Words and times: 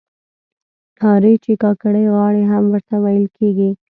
نارې 0.99 1.33
چې 1.43 1.51
کاکړۍ 1.63 2.05
غاړې 2.15 2.43
هم 2.51 2.63
ورته 2.73 2.95
ویل 3.03 3.25
کیږي. 3.37 3.69